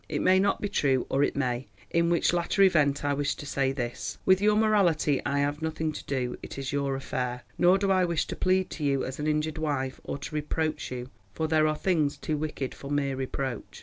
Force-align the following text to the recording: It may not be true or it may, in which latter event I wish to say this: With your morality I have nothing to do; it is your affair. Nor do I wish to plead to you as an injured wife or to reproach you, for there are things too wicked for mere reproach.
It 0.09 0.23
may 0.23 0.39
not 0.39 0.59
be 0.59 0.67
true 0.67 1.05
or 1.11 1.21
it 1.21 1.35
may, 1.35 1.67
in 1.91 2.09
which 2.09 2.33
latter 2.33 2.63
event 2.63 3.05
I 3.05 3.13
wish 3.13 3.35
to 3.35 3.45
say 3.45 3.71
this: 3.71 4.17
With 4.25 4.41
your 4.41 4.55
morality 4.55 5.21
I 5.27 5.37
have 5.41 5.61
nothing 5.61 5.91
to 5.91 6.03
do; 6.05 6.37
it 6.41 6.57
is 6.57 6.73
your 6.73 6.95
affair. 6.95 7.43
Nor 7.59 7.77
do 7.77 7.91
I 7.91 8.03
wish 8.05 8.25
to 8.25 8.35
plead 8.35 8.71
to 8.71 8.83
you 8.83 9.05
as 9.05 9.19
an 9.19 9.27
injured 9.27 9.59
wife 9.59 10.01
or 10.03 10.17
to 10.17 10.33
reproach 10.33 10.89
you, 10.91 11.11
for 11.33 11.47
there 11.47 11.67
are 11.67 11.75
things 11.75 12.17
too 12.17 12.35
wicked 12.35 12.73
for 12.73 12.89
mere 12.89 13.15
reproach. 13.15 13.79